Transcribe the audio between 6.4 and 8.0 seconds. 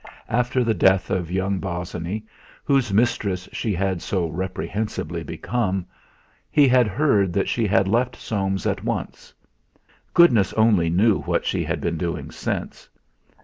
he had heard that she had